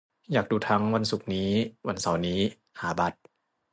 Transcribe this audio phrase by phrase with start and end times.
[0.31, 1.49] อยากดูทั้ง วันศุกร์นี้
[1.87, 2.39] วันเสาร์นี้
[2.79, 3.17] หาบัตร